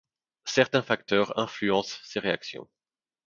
Certains 0.47 0.81
facteurs 0.81 1.37
influencent 1.37 1.99
ces 2.03 2.19
réactions. 2.19 2.67